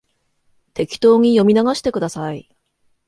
[0.73, 2.49] 適当に読み流してください